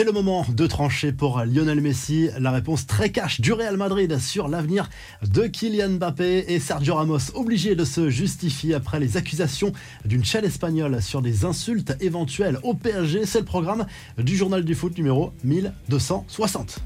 C'est 0.00 0.06
le 0.06 0.12
moment 0.12 0.46
de 0.48 0.66
trancher 0.66 1.12
pour 1.12 1.44
Lionel 1.44 1.82
Messi. 1.82 2.30
La 2.38 2.52
réponse 2.52 2.86
très 2.86 3.12
cash 3.12 3.42
du 3.42 3.52
Real 3.52 3.76
Madrid 3.76 4.18
sur 4.18 4.48
l'avenir 4.48 4.88
de 5.22 5.46
Kylian 5.46 5.98
Mbappé 5.98 6.46
et 6.48 6.58
Sergio 6.58 6.94
Ramos, 6.94 7.18
obligé 7.34 7.74
de 7.74 7.84
se 7.84 8.08
justifier 8.08 8.72
après 8.72 8.98
les 8.98 9.18
accusations 9.18 9.72
d'une 10.06 10.24
chaîne 10.24 10.46
espagnole 10.46 11.02
sur 11.02 11.20
des 11.20 11.44
insultes 11.44 11.94
éventuelles 12.00 12.58
au 12.62 12.72
PSG. 12.72 13.26
C'est 13.26 13.40
le 13.40 13.44
programme 13.44 13.84
du 14.16 14.38
journal 14.38 14.64
du 14.64 14.74
foot 14.74 14.96
numéro 14.96 15.34
1260. 15.44 16.80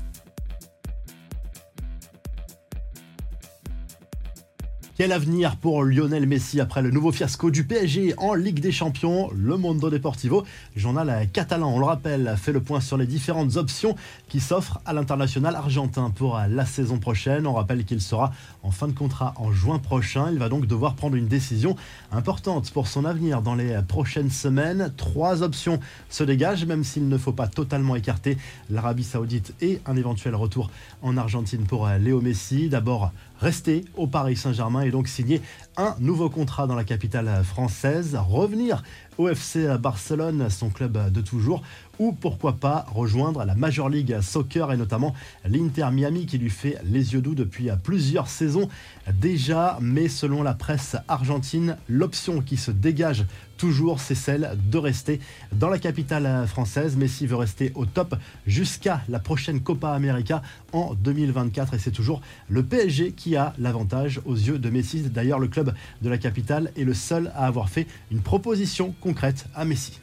Quel 4.97 5.11
avenir 5.11 5.57
pour 5.57 5.83
Lionel 5.83 6.25
Messi 6.25 6.61
après 6.61 6.81
le 6.81 6.93
nouveau 6.93 7.11
fiasco 7.11 7.51
du 7.51 7.65
PSG 7.65 8.15
en 8.17 8.35
Ligue 8.35 8.61
des 8.61 8.71
Champions? 8.71 9.29
Le 9.35 9.57
Mondo 9.57 9.91
Deportivo, 9.91 10.45
journal 10.77 11.29
catalan, 11.33 11.75
on 11.75 11.81
le 11.81 11.85
rappelle, 11.85 12.37
fait 12.41 12.53
le 12.53 12.61
point 12.61 12.81
sur 12.81 12.97
les 12.97 13.09
différentes 13.09 13.57
options 13.57 13.97
qui 14.29 14.39
s'offrent 14.39 14.81
à 14.87 14.93
l'international 14.93 15.57
argentin 15.57 16.11
pour 16.11 16.41
la 16.49 16.65
saison 16.65 16.99
prochaine. 16.99 17.49
On 17.49 17.55
rappelle 17.55 17.85
qu'il 17.85 18.01
sera 18.01 18.31
en 18.63 18.71
fin 18.71 18.87
de 18.87 18.93
contrat 18.93 19.35
en 19.37 19.51
juin 19.51 19.81
prochain. 19.81 20.29
Il 20.31 20.39
va 20.39 20.49
donc 20.49 20.69
devoir 20.69 20.95
prendre 20.95 21.17
une 21.17 21.27
décision 21.27 21.75
importante 22.13 22.71
pour 22.71 22.87
son 22.87 23.05
avenir 23.05 23.43
dans 23.43 23.57
les 23.57 23.77
prochaines 23.89 24.31
semaines. 24.31 24.93
Trois 24.97 25.43
options 25.43 25.81
se 26.09 26.23
dégagent, 26.23 26.67
même 26.67 26.85
s'il 26.85 27.09
ne 27.09 27.19
faut 27.19 27.33
pas 27.33 27.49
totalement 27.49 27.97
écarter 27.97 28.39
l'Arabie 28.71 29.03
Saoudite 29.03 29.55
et 29.61 29.81
un 29.87 29.97
éventuel 29.97 30.37
retour 30.37 30.71
en 31.03 31.17
Argentine 31.17 31.65
pour 31.65 31.89
Léo 31.89 32.21
Messi. 32.21 32.69
D'abord, 32.69 33.11
rester 33.45 33.85
au 33.99 34.07
Paris 34.07 34.37
Saint-Germain 34.37 34.81
et 34.81 34.91
donc 34.91 35.07
signer 35.07 35.43
un 35.77 35.95
nouveau 36.01 36.31
contrat 36.31 36.67
dans 36.67 36.75
la 36.75 36.85
capitale 36.85 37.45
française, 37.45 38.19
revenir 38.27 38.83
au 39.19 39.29
FC 39.29 39.67
Barcelone, 39.79 40.49
son 40.51 40.71
club 40.71 41.11
de 41.11 41.21
toujours, 41.21 41.63
ou 41.99 42.13
pourquoi 42.13 42.55
pas 42.55 42.87
rejoindre 42.93 43.45
la 43.45 43.55
Major 43.55 43.89
League 43.89 44.21
Soccer 44.21 44.73
et 44.73 44.77
notamment 44.77 45.15
l'Inter 45.45 45.89
Miami 45.93 46.27
qui 46.27 46.39
lui 46.39 46.51
fait 46.51 46.79
les 46.85 47.13
yeux 47.13 47.21
doux 47.21 47.35
depuis 47.35 47.69
plusieurs 47.83 48.29
saisons 48.29 48.69
déjà, 49.13 49.79
mais 49.81 50.09
selon 50.09 50.43
la 50.43 50.55
presse 50.55 50.97
argentine, 51.09 51.77
l'option 51.89 52.41
qui 52.41 52.57
se 52.57 52.71
dégage 52.71 53.27
toujours, 53.57 54.01
c'est 54.01 54.15
celle 54.15 54.59
de 54.71 54.79
rester 54.79 55.21
dans 55.53 55.69
la 55.69 55.79
capitale 55.79 56.47
française. 56.47 56.97
Messi 56.97 57.27
veut 57.27 57.37
rester 57.37 57.73
au 57.75 57.87
top 57.87 58.17
jusqu'à 58.47 59.03
la 59.09 59.21
prochaine 59.21 59.61
Copa 59.61 59.91
América 59.91 60.43
en 60.73 60.95
2024 60.95 61.75
et 61.75 61.79
c'est 61.79 61.91
toujours 61.91 62.21
le 62.49 62.63
PSG 62.63 63.13
qui 63.13 63.37
a 63.37 63.55
l'avantage 63.59 64.21
aux 64.25 64.35
yeux 64.35 64.59
de 64.59 64.71
Messi. 64.71 65.03
D'ailleurs, 65.03 65.39
le 65.39 65.49
club 65.49 65.73
de 66.03 66.09
la 66.09 66.19
capitale 66.19 66.73
est 66.77 66.85
le 66.85 66.95
seul 66.95 67.31
à 67.37 67.47
avoir 67.47 67.69
fait 67.69 67.87
une 68.11 68.21
proposition 68.21 68.95
concrète 69.05 69.45
à 69.55 69.67
Messi. 69.67 70.01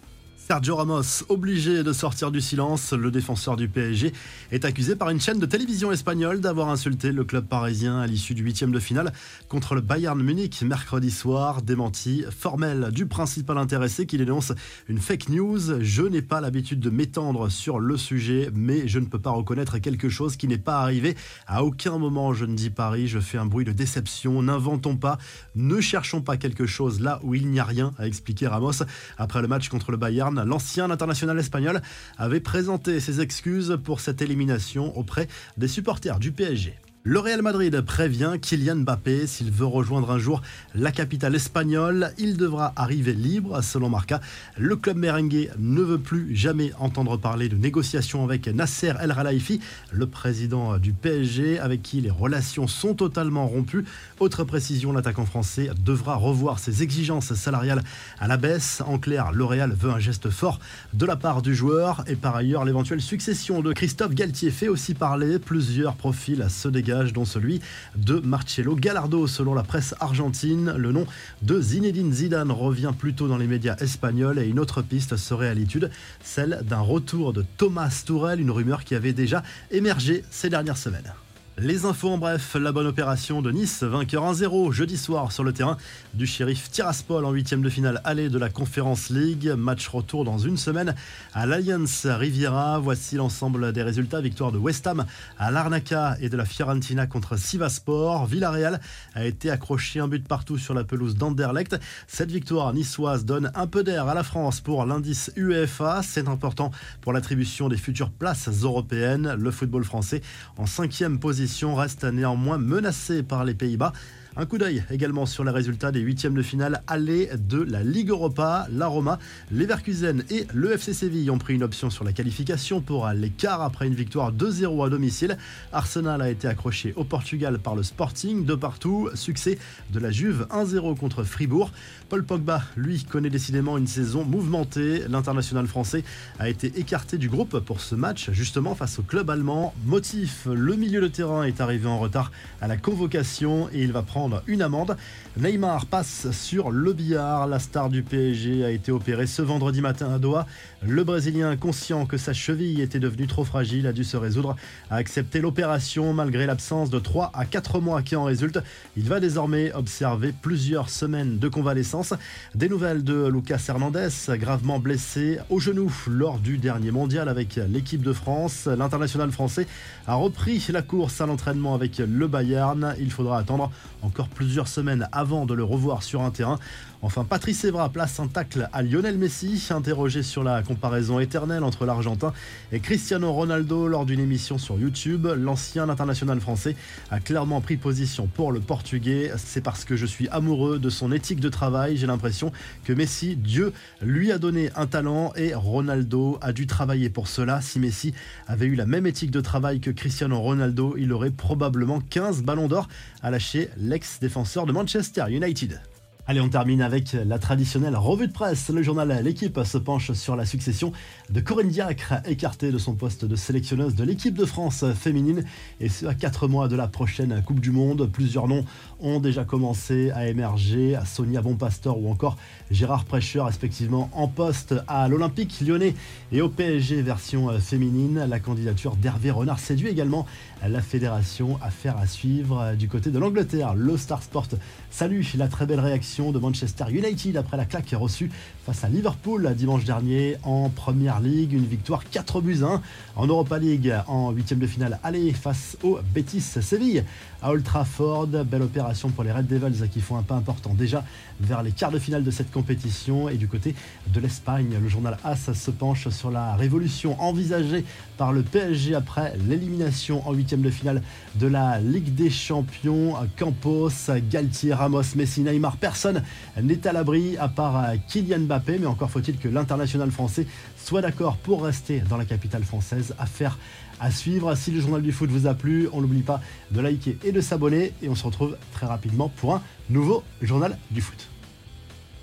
Sergio 0.47 0.75
Ramos, 0.75 1.23
obligé 1.30 1.84
de 1.84 1.94
sortir 1.94 2.31
du 2.31 2.42
silence, 2.42 2.94
le 2.94 3.11
défenseur 3.11 3.56
du 3.56 3.70
PSG 3.70 4.11
est 4.52 4.66
accusé 4.66 4.95
par 4.95 5.09
une 5.11 5.22
chaîne 5.22 5.39
de 5.39 5.45
télévision 5.45 5.92
espagnole 5.92 6.42
d'avoir 6.42 6.70
insulté 6.70 7.11
le 7.11 7.23
club 7.23 7.45
parisien 7.45 8.00
à 8.00 8.08
l'issue 8.08 8.33
du 8.33 8.44
huitième 8.44 8.72
de 8.72 8.80
finale 8.80 9.14
contre 9.48 9.75
le 9.75 9.81
Bayern 9.81 10.22
Munich 10.22 10.64
mercredi 10.64 11.11
soir. 11.11 11.61
Démenti 11.61 12.25
formel 12.38 12.89
du 12.92 13.06
principal 13.06 13.59
intéressé 13.59 14.08
qui 14.08 14.17
dénonce 14.17 14.52
une 14.89 14.98
fake 14.98 15.30
news. 15.30 15.80
Je 15.80 16.02
n'ai 16.02 16.23
pas 16.23 16.42
l'habitude 16.42 16.80
de 16.80 16.89
m'étendre 16.89 17.50
sur 17.50 17.80
le 17.80 17.95
sujet, 17.95 18.50
mais 18.53 18.88
je 18.88 19.00
ne 19.00 19.05
peux 19.05 19.20
pas 19.20 19.31
reconnaître 19.31 19.78
quelque 19.78 20.09
chose 20.09 20.38
qui 20.38 20.48
n'est 20.48 20.58
pas 20.58 20.81
arrivé. 20.81 21.16
À 21.45 21.64
aucun 21.64 21.98
moment 21.98 22.33
je 22.33 22.45
ne 22.45 22.55
dis 22.55 22.72
Paris, 22.72 23.08
je 23.08 23.20
fais 23.20 23.38
un 23.38 23.45
bruit 23.45 23.64
de 23.64 23.72
déception. 23.72 24.42
N'inventons 24.42 24.98
pas, 24.98 25.20
ne 25.55 25.80
cherchons 25.80 26.22
pas 26.22 26.36
quelque 26.36 26.66
chose 26.66 27.00
là 27.00 27.20
où 27.23 27.36
il 27.36 27.48
n'y 27.48 27.59
a 27.59 27.64
rien, 27.64 27.94
a 28.00 28.08
expliqué 28.08 28.48
Ramos 28.48 28.83
après 29.17 29.42
le 29.42 29.48
match 29.48 29.70
contre 29.70 29.92
le 29.92 29.98
Bayern 29.98 30.30
l'ancien 30.31 30.89
international 30.89 31.37
espagnol 31.39 31.81
avait 32.17 32.39
présenté 32.39 32.99
ses 32.99 33.21
excuses 33.21 33.77
pour 33.83 33.99
cette 33.99 34.21
élimination 34.21 34.97
auprès 34.97 35.27
des 35.57 35.67
supporters 35.67 36.19
du 36.19 36.31
PSG. 36.31 36.75
Le 37.03 37.17
Real 37.17 37.41
Madrid 37.41 37.81
prévient 37.81 38.33
Kylian 38.39 38.75
Mbappé 38.75 39.25
s'il 39.25 39.49
veut 39.49 39.66
rejoindre 39.66 40.11
un 40.11 40.19
jour 40.19 40.44
la 40.76 40.92
capitale 40.92 41.33
espagnole, 41.33 42.14
il 42.20 42.37
devra 42.37 42.73
arriver 42.76 43.14
libre. 43.14 43.64
Selon 43.64 43.89
Marca, 43.89 44.21
le 44.55 44.76
club 44.76 44.98
merengue 44.98 45.49
ne 45.58 45.81
veut 45.81 45.98
plus 45.98 46.36
jamais 46.36 46.71
entendre 46.77 47.17
parler 47.17 47.49
de 47.49 47.55
négociations 47.55 48.23
avec 48.23 48.48
Nasser 48.48 48.93
El 49.02 49.15
Khelaifi, 49.15 49.61
le 49.92 50.05
président 50.05 50.77
du 50.77 50.93
PSG, 50.93 51.58
avec 51.58 51.81
qui 51.81 52.02
les 52.02 52.11
relations 52.11 52.67
sont 52.67 52.93
totalement 52.93 53.47
rompues. 53.47 53.83
Autre 54.20 54.43
précision, 54.43 54.92
l'attaquant 54.92 55.26
français 55.26 55.71
devra 55.83 56.17
revoir 56.17 56.59
ses 56.59 56.83
exigences 56.83 57.33
salariales 57.33 57.81
à 58.20 58.27
la 58.27 58.37
baisse. 58.37 58.83
En 58.86 58.99
clair, 58.99 59.31
le 59.31 59.43
Real 59.43 59.73
veut 59.73 59.89
un 59.89 59.99
geste 59.99 60.30
fort 60.30 60.59
de 60.93 61.08
la 61.08 61.15
part 61.15 61.42
du 61.42 61.55
joueur 61.55 62.03
et 62.05 62.15
par 62.15 62.36
ailleurs, 62.36 62.64
l'éventuelle 62.64 63.02
succession 63.02 63.61
de 63.61 63.73
Christophe 63.73 64.14
Galtier 64.14 64.52
fait 64.52 64.67
aussi 64.67 64.93
parler. 64.93 65.39
Plusieurs 65.39 65.95
profils 65.95 66.45
se 66.47 66.67
dégagent 66.67 66.90
dont 66.91 67.25
celui 67.25 67.61
de 67.95 68.19
Marcello 68.19 68.75
Gallardo. 68.75 69.27
Selon 69.27 69.53
la 69.53 69.63
presse 69.63 69.95
argentine, 69.99 70.73
le 70.77 70.91
nom 70.91 71.05
de 71.41 71.61
Zinedine 71.61 72.11
Zidane 72.11 72.52
revient 72.52 72.93
plutôt 72.97 73.27
dans 73.27 73.37
les 73.37 73.47
médias 73.47 73.75
espagnols 73.77 74.39
et 74.39 74.47
une 74.47 74.59
autre 74.59 74.81
piste 74.81 75.15
serait 75.17 75.49
à 75.49 75.53
l'étude, 75.53 75.89
celle 76.23 76.61
d'un 76.67 76.81
retour 76.81 77.33
de 77.33 77.45
Thomas 77.57 78.03
Tourel, 78.05 78.39
une 78.39 78.52
rumeur 78.52 78.83
qui 78.83 78.95
avait 78.95 79.13
déjà 79.13 79.43
émergé 79.71 80.23
ces 80.29 80.49
dernières 80.49 80.77
semaines. 80.77 81.13
Les 81.58 81.84
infos 81.86 82.10
en 82.10 82.17
bref, 82.17 82.56
la 82.56 82.72
bonne 82.72 82.88
opération 82.88 83.42
de 83.42 83.52
Nice, 83.52 83.84
vainqueur 83.84 84.23
1-0 84.23 84.72
jeudi 84.72 84.98
soir 84.98 85.34
sur 85.34 85.44
le 85.44 85.52
terrain 85.52 85.76
du 86.14 86.26
shérif 86.26 86.72
Tiraspol 86.72 87.26
en 87.26 87.32
huitième 87.32 87.62
de 87.62 87.70
finale 87.70 88.00
aller 88.06 88.30
de 88.30 88.39
la 88.39 88.50
Conference 88.50 89.10
League. 89.10 89.54
Match 89.58 89.86
retour 89.89 90.23
dans 90.23 90.38
une 90.38 90.56
semaine 90.56 90.95
à 91.34 91.45
l'Alliance 91.45 92.08
Riviera. 92.08 92.80
Voici 92.80 93.17
l'ensemble 93.17 93.73
des 93.73 93.84
résultats. 93.84 94.22
Victoire 94.22 94.54
de 94.54 94.58
West 94.58 94.88
Ham 94.88 95.06
à 95.38 95.52
l'Arnaca 95.52 96.16
et 96.22 96.30
de 96.30 96.38
la 96.38 96.45
Fiorentina 96.45 97.06
contre 97.06 97.38
Sivaspor. 97.38 98.28
Villarreal 98.28 98.80
a 99.14 99.26
été 99.26 99.52
accroché 99.52 100.00
un 100.00 100.08
but 100.08 100.26
partout 100.26 100.58
sur 100.58 100.73
la 100.73 100.86
pelouse 100.86 101.16
d'Anderlecht. 101.16 101.78
Cette 102.08 102.32
victoire 102.32 102.73
niçoise 102.73 103.26
donne 103.26 103.52
un 103.56 103.68
peu 103.68 103.83
d'air 103.83 104.08
à 104.08 104.14
la 104.14 104.23
France 104.23 104.62
pour 104.62 104.86
l'indice 104.86 105.32
UEFA. 105.36 106.02
C'est 106.02 106.30
important 106.30 106.72
pour 107.02 107.12
l'attribution 107.12 107.68
des 107.68 107.78
futures 107.78 108.10
places 108.10 108.48
européennes. 108.64 109.36
Le 109.38 109.52
football 109.52 109.83
français 109.83 110.22
en 110.58 110.66
cinquième 110.66 111.20
position 111.20 111.40
reste 111.75 112.03
néanmoins 112.03 112.57
menacée 112.57 113.23
par 113.23 113.43
les 113.43 113.53
Pays-Bas. 113.53 113.93
Un 114.37 114.45
coup 114.45 114.58
d'œil 114.58 114.81
également 114.89 115.25
sur 115.25 115.43
les 115.43 115.52
résultats 115.52 115.92
des 115.92 115.99
huitièmes 115.99 116.36
de 116.36 116.42
finale 116.42 116.83
aller 116.87 117.30
de 117.37 117.61
la 117.61 117.83
Ligue 117.83 118.11
Europa. 118.11 118.65
La 118.71 118.87
Roma, 118.87 119.19
Leverkusen 119.52 120.23
et 120.30 120.47
le 120.53 120.71
FC 120.71 120.93
Séville 120.93 121.30
ont 121.31 121.37
pris 121.37 121.53
une 121.53 121.64
option 121.64 121.89
sur 121.89 122.05
la 122.05 122.14
qualification 122.14 122.80
pour 122.80 123.09
l'écart 123.09 123.61
après 123.61 123.87
une 123.87 123.93
victoire 123.93 124.31
2-0 124.31 124.86
à 124.86 124.89
domicile. 124.89 125.37
Arsenal 125.73 126.21
a 126.21 126.30
été 126.30 126.47
accroché 126.47 126.93
au 126.95 127.03
Portugal 127.03 127.59
par 127.59 127.75
le 127.75 127.83
Sporting 127.83 128.45
de 128.45 128.56
partout. 128.56 129.09
Succès 129.15 129.57
de 129.91 130.00
la 130.00 130.12
Juve 130.12 130.47
1-0 130.50 130.95
contre 130.95 131.25
Fribourg. 131.25 131.69
Paul 132.07 132.24
Pogba, 132.24 132.63
lui, 132.77 133.03
connaît 133.03 133.30
décidément 133.30 133.77
une 133.77 133.88
saison 133.88 134.24
mouvementée. 134.24 135.03
L'international 135.09 135.68
français 135.68 136.06
a 136.39 136.47
été 136.47 136.71
écarté 136.80 137.18
du 137.18 137.27
groupe 137.27 137.59
pour 137.59 137.81
ce 137.81 137.95
match, 137.95 138.30
justement 138.31 138.75
face 138.75 138.97
au 138.97 139.03
club 139.03 139.30
allemand. 139.30 139.74
Motif, 139.86 140.47
le 140.50 140.77
milieu 140.77 141.01
de 141.01 141.09
terrain 141.09 141.44
est 141.44 141.59
arrivé 141.59 141.88
en 141.88 142.00
retard 142.00 142.31
à 142.62 142.68
la 142.69 142.77
convocation 142.77 143.68
et 143.74 143.83
il 143.83 143.91
va 143.91 144.03
prendre 144.03 144.20
une 144.48 144.62
amende. 144.62 144.98
Neymar 145.38 145.86
passe 145.86 146.30
sur 146.31 146.71
le 146.71 146.94
billard. 146.94 147.48
La 147.48 147.59
star 147.59 147.89
du 147.89 148.04
PSG 148.04 148.63
a 148.63 148.69
été 148.69 148.92
opérée 148.92 149.27
ce 149.27 149.42
vendredi 149.42 149.81
matin 149.81 150.13
à 150.13 150.19
Doha. 150.19 150.45
Le 150.83 151.04
Brésilien, 151.04 151.56
conscient 151.56 152.06
que 152.06 152.18
sa 152.18 152.33
cheville 152.33 152.81
était 152.81 153.00
devenue 153.00 153.27
trop 153.27 153.44
fragile, 153.44 153.88
a 153.88 153.94
dû 153.94 154.04
se 154.04 154.18
résoudre 154.18 154.56
à 154.89 154.95
accepter 154.95 155.42
l'opération 155.42 156.13
malgré 156.13 156.45
l'absence 156.45 156.89
de 156.89 157.00
3 157.00 157.31
à 157.33 157.45
4 157.45 157.80
mois 157.80 158.01
qui 158.01 158.15
en 158.15 158.24
résulte. 158.24 158.59
Il 158.98 159.07
va 159.07 159.19
désormais 159.19 159.74
observer 159.74 160.33
plusieurs 160.39 160.89
semaines 160.89 161.39
de 161.39 161.48
convalescence. 161.48 162.13
Des 162.56 162.69
nouvelles 162.69 163.03
de 163.03 163.27
Lucas 163.27 163.63
Hernandez, 163.68 164.09
gravement 164.30 164.80
blessé 164.80 165.39
au 165.50 165.59
genou 165.59 165.92
lors 166.07 166.39
du 166.39 166.57
dernier 166.57 166.92
mondial 166.92 167.30
avec 167.30 167.59
l'équipe 167.69 168.01
de 168.01 168.13
France. 168.13 168.68
L'international 168.68 169.31
français 169.31 169.68
a 170.07 170.15
repris 170.15 170.63
la 170.69 170.81
course 170.81 171.21
à 171.21 171.25
l'entraînement 171.25 171.73
avec 171.73 171.97
le 172.00 172.27
Bayern. 172.27 172.95
Il 173.00 173.12
faudra 173.12 173.39
attendre 173.39 173.71
encore 174.01 174.10
plusieurs 174.33 174.67
semaines 174.67 175.07
avant 175.11 175.45
de 175.45 175.53
le 175.53 175.63
revoir 175.63 176.03
sur 176.03 176.21
un 176.21 176.31
terrain. 176.31 176.59
Enfin, 177.03 177.23
Patrice 177.23 177.63
Evra 177.65 177.89
place 177.89 178.19
un 178.19 178.27
tacle 178.27 178.69
à 178.71 178.83
Lionel 178.83 179.17
Messi, 179.17 179.67
interrogé 179.71 180.21
sur 180.21 180.43
la 180.43 180.61
comparaison 180.61 181.19
éternelle 181.19 181.63
entre 181.63 181.87
l'Argentin 181.87 182.31
et 182.71 182.79
Cristiano 182.79 183.33
Ronaldo 183.33 183.87
lors 183.87 184.05
d'une 184.05 184.19
émission 184.19 184.59
sur 184.59 184.77
YouTube. 184.77 185.27
L'ancien 185.35 185.89
international 185.89 186.39
français 186.39 186.75
a 187.09 187.19
clairement 187.19 187.59
pris 187.59 187.77
position 187.77 188.27
pour 188.27 188.51
le 188.51 188.59
Portugais. 188.59 189.31
C'est 189.37 189.61
parce 189.61 189.83
que 189.83 189.95
je 189.95 190.05
suis 190.05 190.27
amoureux 190.29 190.77
de 190.77 190.91
son 190.91 191.11
éthique 191.11 191.39
de 191.39 191.49
travail. 191.49 191.97
J'ai 191.97 192.05
l'impression 192.05 192.51
que 192.83 192.93
Messi, 192.93 193.35
Dieu, 193.35 193.73
lui 194.03 194.31
a 194.31 194.37
donné 194.37 194.69
un 194.75 194.85
talent 194.85 195.33
et 195.35 195.55
Ronaldo 195.55 196.37
a 196.41 196.53
dû 196.53 196.67
travailler 196.67 197.09
pour 197.09 197.27
cela. 197.27 197.61
Si 197.61 197.79
Messi 197.79 198.13
avait 198.47 198.67
eu 198.67 198.75
la 198.75 198.85
même 198.85 199.07
éthique 199.07 199.31
de 199.31 199.41
travail 199.41 199.79
que 199.79 199.89
Cristiano 199.89 200.39
Ronaldo, 200.39 200.93
il 200.99 201.11
aurait 201.13 201.31
probablement 201.31 201.99
15 201.99 202.43
ballons 202.43 202.67
d'or 202.67 202.87
à 203.23 203.31
lâcher 203.31 203.69
l'ex-défenseur 204.01 204.65
de 204.65 204.71
Manchester 204.71 205.25
United. 205.30 205.80
Allez, 206.27 206.39
on 206.39 206.50
termine 206.50 206.83
avec 206.83 207.13
la 207.13 207.39
traditionnelle 207.39 207.95
revue 207.95 208.27
de 208.27 208.31
presse. 208.31 208.69
Le 208.69 208.83
journal 208.83 209.21
L'équipe 209.23 209.59
se 209.65 209.79
penche 209.79 210.12
sur 210.12 210.35
la 210.35 210.45
succession 210.45 210.91
de 211.31 211.39
Corinne 211.39 211.69
Diacre, 211.69 212.13
écartée 212.25 212.71
de 212.71 212.77
son 212.77 212.94
poste 212.94 213.25
de 213.25 213.35
sélectionneuse 213.35 213.95
de 213.95 214.03
l'équipe 214.03 214.35
de 214.35 214.45
France 214.45 214.85
féminine, 214.94 215.44
et 215.79 215.89
ce 215.89 216.06
à 216.06 216.13
quatre 216.13 216.47
mois 216.47 216.68
de 216.68 216.75
la 216.75 216.88
prochaine 216.88 217.41
Coupe 217.44 217.59
du 217.59 217.71
Monde. 217.71 218.07
Plusieurs 218.13 218.47
noms 218.47 218.65
ont 219.00 219.19
déjà 219.19 219.45
commencé 219.45 220.12
à 220.12 220.27
émerger, 220.27 220.95
à 220.95 221.06
Sonia 221.06 221.41
Bonpastor 221.41 222.00
ou 222.00 222.12
encore 222.12 222.38
Gérard 222.69 223.06
Prêcheur, 223.06 223.47
respectivement 223.47 224.12
en 224.13 224.27
poste 224.27 224.75
à 224.88 225.07
l'Olympique 225.07 225.59
lyonnais 225.62 225.95
et 226.31 226.41
au 226.41 226.50
PSG 226.50 227.01
version 227.01 227.50
féminine. 227.59 228.27
La 228.29 228.39
candidature 228.39 228.95
d'Hervé 228.95 229.31
Renard 229.31 229.59
séduit 229.59 229.88
également 229.88 230.27
la 230.65 230.81
fédération. 230.81 231.57
Affaire 231.63 231.97
à 231.97 232.06
suivre 232.06 232.75
du 232.77 232.88
côté 232.88 233.09
de 233.09 233.18
l'Angleterre. 233.18 233.73
Le 233.73 233.97
Star 233.97 234.21
Sport 234.21 234.47
salue 234.91 235.21
la 235.35 235.47
très 235.47 235.65
belle 235.65 235.79
réaction 235.79 236.10
de 236.11 236.39
Manchester 236.39 236.83
United 236.89 237.37
après 237.37 237.55
la 237.55 237.63
claque 237.63 237.95
reçue 237.97 238.29
face 238.65 238.83
à 238.83 238.89
Liverpool 238.89 239.53
dimanche 239.55 239.85
dernier 239.85 240.35
en 240.43 240.69
Première 240.69 241.21
League. 241.21 241.53
Une 241.53 241.65
victoire 241.65 242.03
4 242.09 242.41
buts 242.41 242.59
1 242.63 242.81
en 243.15 243.27
Europa 243.27 243.57
League 243.57 243.93
en 244.07 244.31
huitième 244.31 244.59
de 244.59 244.67
finale 244.67 244.99
aller 245.03 245.31
face 245.31 245.77
au 245.83 245.99
Betis 246.13 246.41
Séville 246.41 247.05
à 247.41 247.51
Old 247.51 247.63
Trafford. 247.63 248.27
Belle 248.27 248.63
opération 248.63 249.09
pour 249.09 249.23
les 249.23 249.31
Red 249.31 249.47
Devils 249.47 249.87
qui 249.89 250.01
font 250.01 250.17
un 250.17 250.21
pas 250.21 250.35
important 250.35 250.73
déjà 250.73 251.05
vers 251.39 251.63
les 251.63 251.71
quarts 251.71 251.91
de 251.91 251.99
finale 251.99 252.25
de 252.25 252.31
cette 252.31 252.51
compétition. 252.51 253.29
Et 253.29 253.37
du 253.37 253.47
côté 253.47 253.73
de 254.07 254.19
l'Espagne, 254.19 254.75
le 254.81 254.89
journal 254.89 255.17
AS 255.23 255.53
se 255.53 255.71
penche 255.71 256.09
sur 256.09 256.29
la 256.29 256.55
révolution 256.55 257.19
envisagée 257.21 257.85
par 258.17 258.33
le 258.33 258.43
PSG 258.43 258.95
après 258.95 259.33
l'élimination 259.47 260.27
en 260.27 260.33
huitième 260.33 260.61
de 260.61 260.69
finale 260.69 261.01
de 261.35 261.47
la 261.47 261.79
Ligue 261.79 262.13
des 262.15 262.29
Champions. 262.29 263.15
Campos, 263.37 263.89
Galtier, 264.29 264.73
Ramos, 264.73 265.15
Messi, 265.15 265.41
Neymar, 265.41 265.77
personne 266.01 266.24
n'est 266.59 266.88
à 266.88 266.94
l'abri 266.94 267.38
à 267.38 267.48
part 267.48 267.86
Kylian 268.07 268.39
Mbappé, 268.39 268.80
mais 268.80 268.88
encore 268.88 269.12
faut-il 269.12 269.38
que 269.38 269.48
l'international 269.48 270.09
français 270.09 270.48
soit 270.75 271.01
d'accord 271.01 271.38
pour 271.38 271.63
rester 271.63 272.00
dans 272.00 272.18
la 272.18 272.25
capitale 272.25 272.63
française. 272.63 273.13
Affaire 273.19 273.59
à 274.00 274.09
suivre. 274.09 274.56
Si 274.56 274.71
le 274.71 274.81
journal 274.81 275.03
du 275.03 275.12
foot 275.12 275.30
vous 275.30 275.45
a 275.45 275.53
plu, 275.53 275.89
on 275.94 276.01
n'oublie 276.01 276.24
pas 276.24 276.42
de 276.71 276.81
liker 276.81 277.19
et 277.24 277.31
de 277.31 277.39
s'abonner. 277.39 277.94
Et 278.01 278.09
on 278.09 278.15
se 278.15 278.24
retrouve 278.24 278.57
très 278.74 278.88
rapidement 278.88 279.30
pour 279.30 279.53
un 279.53 279.62
nouveau 279.92 280.24
journal 280.42 280.75
du 280.89 281.01
foot. 281.01 281.27